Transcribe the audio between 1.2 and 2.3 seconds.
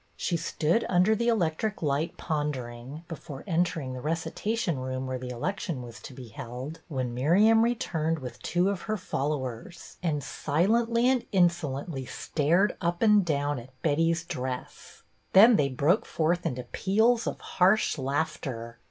electric light